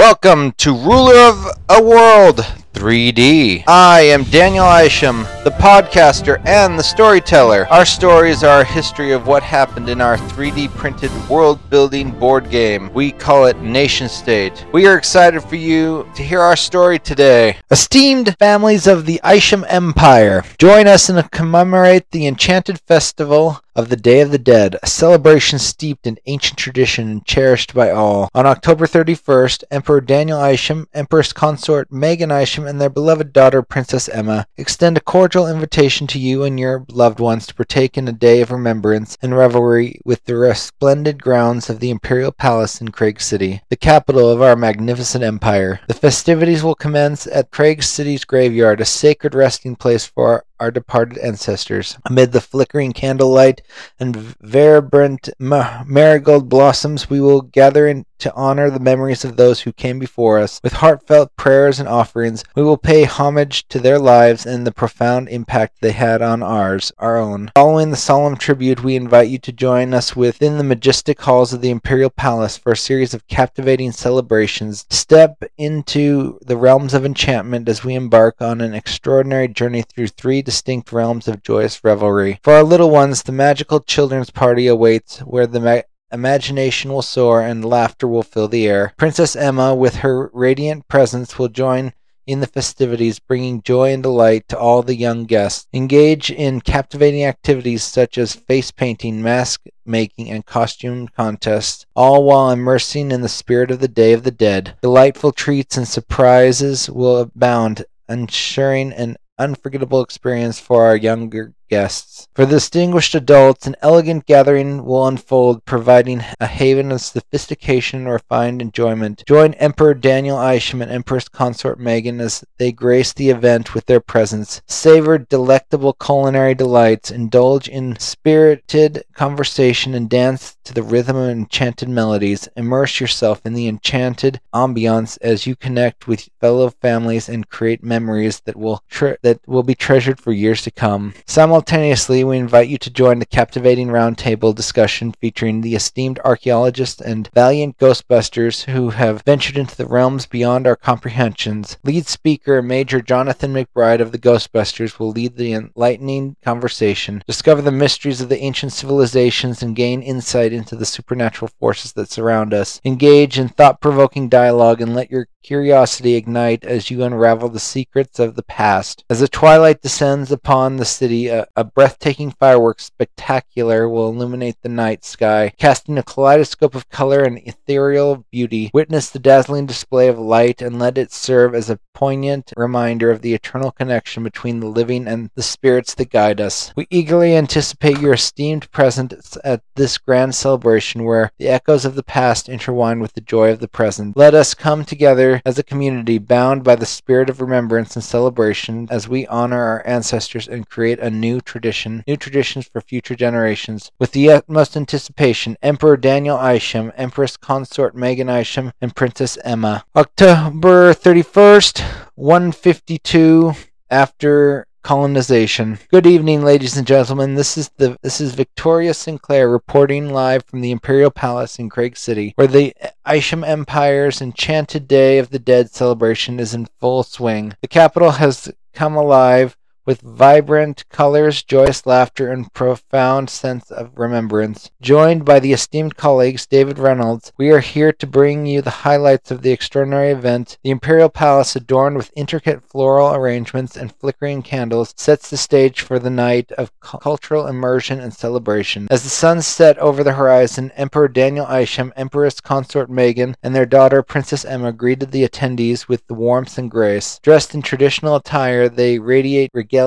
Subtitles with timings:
[0.00, 2.38] Welcome to Ruler of a World
[2.72, 3.64] 3D.
[3.66, 7.68] I am Daniel Isham, the podcaster and the storyteller.
[7.68, 12.48] Our stories are a history of what happened in our 3D printed world building board
[12.48, 12.90] game.
[12.94, 14.64] We call it Nation State.
[14.72, 17.58] We are excited for you to hear our story today.
[17.70, 23.96] Esteemed families of the Isham Empire, join us and commemorate the Enchanted Festival of the
[23.96, 28.28] Day of the Dead, a celebration steeped in ancient tradition and cherished by all.
[28.34, 34.08] On October 31st, Emperor Daniel Isham, Empress Consort Megan Isham, and their beloved daughter Princess
[34.08, 38.12] Emma extend a cordial invitation to you and your loved ones to partake in a
[38.12, 43.20] day of remembrance and revelry with the resplendent grounds of the Imperial Palace in Craig
[43.20, 45.80] City, the capital of our magnificent empire.
[45.88, 51.18] The festivities will commence at Craig City's graveyard, a sacred resting place for our departed
[51.18, 51.96] ancestors.
[52.04, 53.62] Amid the flickering candlelight
[53.98, 59.72] and vibrant marigold blossoms, we will gather in to honor the memories of those who
[59.72, 60.60] came before us.
[60.62, 65.28] With heartfelt prayers and offerings, we will pay homage to their lives and the profound
[65.28, 67.50] impact they had on ours, our own.
[67.54, 71.62] Following the solemn tribute, we invite you to join us within the majestic halls of
[71.62, 74.86] the Imperial Palace for a series of captivating celebrations.
[74.90, 80.42] Step into the realms of enchantment as we embark on an extraordinary journey through three
[80.50, 82.40] distinct realms of joyous revelry.
[82.42, 87.40] For our little ones, the magical children's party awaits, where the ma- imagination will soar
[87.40, 88.92] and laughter will fill the air.
[88.96, 91.92] Princess Emma, with her radiant presence, will join
[92.26, 95.68] in the festivities, bringing joy and delight to all the young guests.
[95.72, 102.50] Engage in captivating activities such as face painting, mask making, and costume contests, all while
[102.50, 104.74] immersing in the spirit of the Day of the Dead.
[104.82, 112.28] Delightful treats and surprises will abound, ensuring an unforgettable experience for our younger guests.
[112.34, 118.08] For the distinguished adults, an elegant gathering will unfold, providing a haven of sophistication and
[118.10, 119.22] refined enjoyment.
[119.26, 124.00] Join Emperor Daniel Isham and Empress Consort Megan as they grace the event with their
[124.00, 124.62] presence.
[124.66, 131.88] Savor delectable culinary delights, indulge in spirited conversation, and dance to the rhythm of enchanted
[131.88, 132.48] melodies.
[132.56, 138.40] Immerse yourself in the enchanted ambiance as you connect with fellow families and create memories
[138.40, 141.14] that will tre- that will be treasured for years to come.
[141.26, 147.02] Simultaneously Simultaneously, we invite you to join the captivating roundtable discussion featuring the esteemed archaeologists
[147.02, 151.76] and valiant Ghostbusters who have ventured into the realms beyond our comprehensions.
[151.84, 157.70] Lead speaker Major Jonathan McBride of the Ghostbusters will lead the enlightening conversation, discover the
[157.70, 162.80] mysteries of the ancient civilizations, and gain insight into the supernatural forces that surround us.
[162.86, 168.18] Engage in thought provoking dialogue and let your curiosity ignite as you unravel the secrets
[168.18, 169.04] of the past.
[169.10, 174.68] As the twilight descends upon the city, a, a breathtaking fireworks spectacular will illuminate the
[174.68, 178.70] night sky, casting a kaleidoscope of color and ethereal beauty.
[178.72, 183.20] Witness the dazzling display of light and let it serve as a poignant reminder of
[183.20, 186.72] the eternal connection between the living and the spirits that guide us.
[186.76, 192.02] We eagerly anticipate your esteemed presence at this grand celebration where the echoes of the
[192.02, 194.16] past intertwine with the joy of the present.
[194.16, 198.88] Let us come together as a community bound by the spirit of remembrance and celebration
[198.90, 203.90] as we honor our ancestors and create a new tradition, new traditions for future generations.
[203.98, 209.84] With the utmost anticipation, Emperor Daniel Isham, Empress Consort Megan Isham, and Princess Emma.
[209.94, 211.80] October 31st,
[212.14, 213.54] 152
[213.90, 215.78] after colonization.
[215.90, 217.34] Good evening, ladies and gentlemen.
[217.34, 221.96] This is the this is Victoria Sinclair reporting live from the Imperial Palace in Craig
[221.96, 222.74] City, where the
[223.10, 227.54] Isham Empire's Enchanted Day of the Dead celebration is in full swing.
[227.60, 229.56] The capital has come alive
[229.90, 234.70] with vibrant colors, joyous laughter, and profound sense of remembrance.
[234.80, 239.32] Joined by the esteemed colleagues David Reynolds, we are here to bring you the highlights
[239.32, 240.58] of the extraordinary event.
[240.62, 245.98] The Imperial Palace, adorned with intricate floral arrangements and flickering candles, sets the stage for
[245.98, 248.86] the night of cultural immersion and celebration.
[248.92, 253.66] As the sun set over the horizon, Emperor Daniel Isham, Empress Consort Megan, and their
[253.66, 257.18] daughter Princess Emma greeted the attendees with the warmth and grace.
[257.24, 259.79] Dressed in traditional attire, they radiate regalia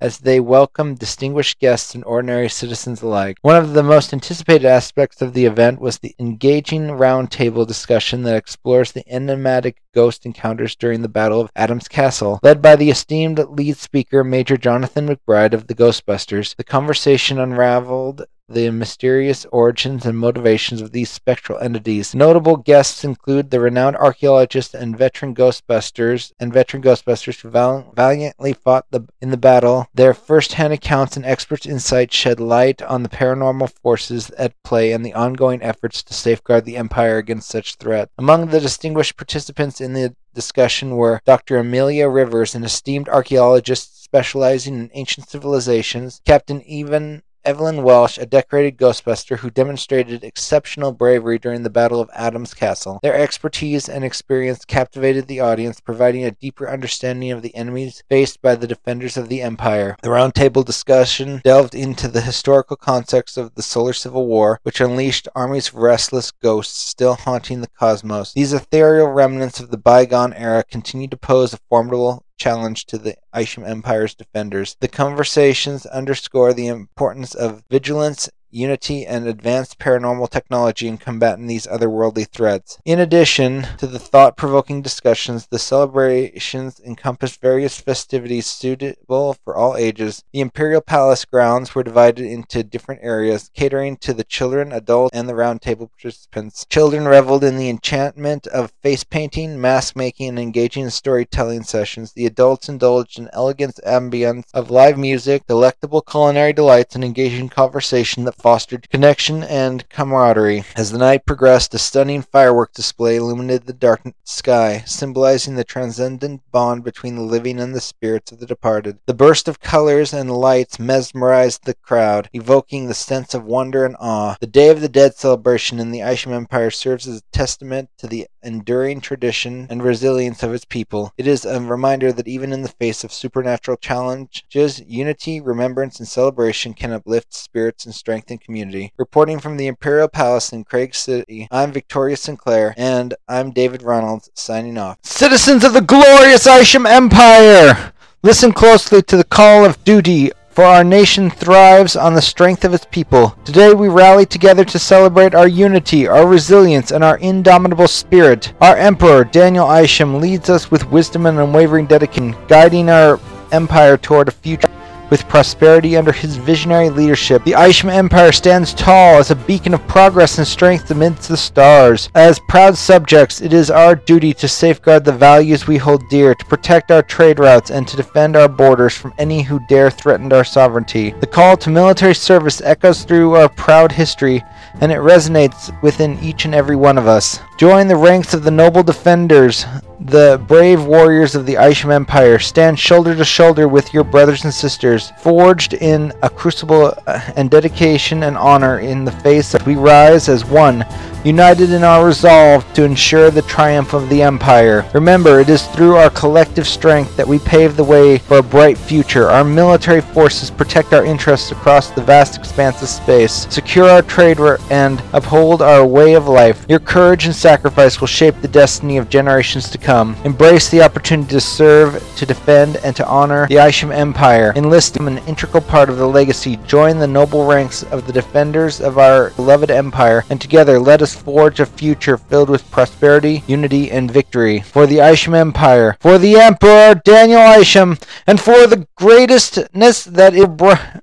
[0.00, 3.38] as they welcomed distinguished guests and ordinary citizens alike.
[3.42, 8.36] One of the most anticipated aspects of the event was the engaging roundtable discussion that
[8.36, 12.40] explores the enigmatic ghost encounters during the Battle of Adam's Castle.
[12.42, 18.24] Led by the esteemed lead speaker, Major Jonathan McBride of the Ghostbusters, the conversation unraveled
[18.48, 22.14] the mysterious origins and motivations of these spectral entities.
[22.14, 28.52] Notable guests include the renowned archaeologist and veteran Ghostbusters and veteran Ghostbusters who val- valiantly
[28.52, 29.88] fought the, in the battle.
[29.94, 35.04] Their first-hand accounts and expert insights shed light on the paranormal forces at play and
[35.04, 38.10] the ongoing efforts to safeguard the Empire against such threat.
[38.18, 41.58] Among the distinguished participants in the discussion were Dr.
[41.58, 48.78] Amelia Rivers, an esteemed archaeologist specializing in ancient civilizations, Captain Evan Evelyn Welsh, a decorated
[48.78, 53.00] Ghostbuster who demonstrated exceptional bravery during the Battle of Adams Castle.
[53.02, 58.40] Their expertise and experience captivated the audience, providing a deeper understanding of the enemies faced
[58.40, 59.96] by the defenders of the Empire.
[60.02, 65.28] The roundtable discussion delved into the historical context of the Solar Civil War, which unleashed
[65.34, 68.32] armies of restless ghosts still haunting the cosmos.
[68.32, 73.16] These ethereal remnants of the bygone era continue to pose a formidable challenge to the
[73.36, 74.76] Isham Empire's defenders.
[74.80, 81.66] The conversations underscore the importance of vigilance unity, and advanced paranormal technology in combating these
[81.66, 82.78] otherworldly threats.
[82.84, 89.76] In addition to the thought provoking discussions, the celebrations encompassed various festivities suitable for all
[89.76, 90.24] ages.
[90.32, 95.28] The Imperial Palace grounds were divided into different areas, catering to the children, adults, and
[95.28, 96.66] the roundtable participants.
[96.68, 102.12] Children reveled in the enchantment of face painting, mask making, and engaging storytelling sessions.
[102.12, 108.24] The adults indulged in elegant ambience of live music, delectable culinary delights, and engaging conversation
[108.24, 110.62] that fostered connection and camaraderie.
[110.76, 116.42] As the night progressed, a stunning firework display illuminated the dark sky, symbolizing the transcendent
[116.52, 118.98] bond between the living and the spirits of the departed.
[119.06, 123.96] The burst of colors and lights mesmerized the crowd, evoking the sense of wonder and
[123.98, 124.36] awe.
[124.40, 128.06] The Day of the Dead celebration in the Isham Empire serves as a testament to
[128.06, 131.12] the enduring tradition and resilience of its people.
[131.16, 136.06] It is a reminder that even in the face of supernatural challenges, unity, remembrance, and
[136.06, 138.92] celebration can uplift spirits and strengthen community.
[138.96, 144.30] Reporting from the Imperial Palace in Craig City, I'm Victoria Sinclair, and I'm David Reynolds,
[144.34, 144.98] signing off.
[145.02, 147.92] Citizens of the glorious Isham Empire!
[148.22, 152.72] Listen closely to the call of duty for our nation thrives on the strength of
[152.72, 153.36] its people.
[153.44, 158.52] Today we rally together to celebrate our unity, our resilience, and our indomitable spirit.
[158.60, 163.18] Our Emperor, Daniel Isham, leads us with wisdom and unwavering dedication, guiding our
[163.50, 164.68] empire toward a future
[165.14, 169.86] with prosperity under his visionary leadership, the Isham Empire stands tall as a beacon of
[169.86, 172.08] progress and strength amidst the stars.
[172.16, 176.44] As proud subjects, it is our duty to safeguard the values we hold dear, to
[176.46, 180.42] protect our trade routes, and to defend our borders from any who dare threaten our
[180.42, 181.12] sovereignty.
[181.20, 184.42] The call to military service echoes through our proud history,
[184.80, 187.38] and it resonates within each and every one of us.
[187.56, 189.64] Join the ranks of the noble defenders,
[190.00, 192.38] the brave warriors of the Isham Empire.
[192.38, 197.50] Stand shoulder to shoulder with your brothers and sisters, forged in a crucible uh, and
[197.50, 200.84] dedication and honor in the face of we rise as one
[201.24, 204.84] united in our resolve to ensure the triumph of the Empire.
[204.92, 208.76] Remember, it is through our collective strength that we pave the way for a bright
[208.76, 209.30] future.
[209.30, 214.34] Our military forces protect our interests across the vast expanse of space, secure our trade
[214.70, 216.66] and uphold our way of life.
[216.68, 220.16] Your courage and sacrifice will shape the destiny of generations to come.
[220.24, 224.52] Embrace the opportunity to serve, to defend, and to honor the Isham Empire.
[224.56, 226.56] Enlist in an integral part of the legacy.
[226.66, 231.60] Join the noble ranks of the defenders of our beloved empire, and together let forge
[231.60, 234.60] a future filled with prosperity, unity, and victory.
[234.60, 240.46] For the Isham Empire, for the Emperor Daniel Isham, and for the greatestness that is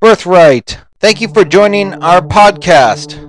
[0.00, 0.78] birthright.
[1.00, 3.22] Thank you for joining our podcast.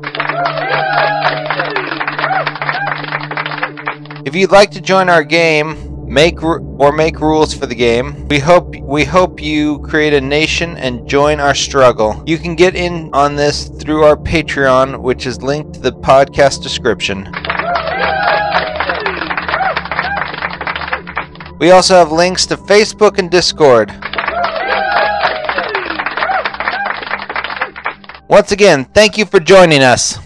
[4.26, 8.28] If you'd like to join our game, make or make rules for the game.
[8.30, 12.24] We hope we hope you create a nation and join our struggle.
[12.26, 16.64] You can get in on this through our Patreon, which is linked to the podcast
[16.64, 17.26] description.
[21.60, 23.92] We also have links to Facebook and Discord.
[28.30, 30.20] Once again, thank you for joining us.